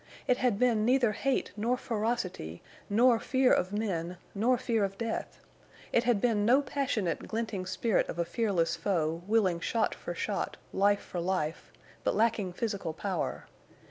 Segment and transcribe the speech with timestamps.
[0.25, 5.39] It had been neither hate nor ferocity nor fear of men nor fear of death.
[5.93, 10.57] It had been no passionate glinting spirit of a fearless foe, willing shot for shot,
[10.73, 11.71] life for life,
[12.03, 13.45] but lacking physical power.